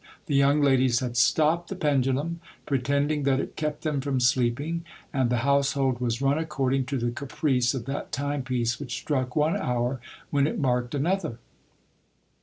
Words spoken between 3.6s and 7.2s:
them from sleeping, and the household was run according to the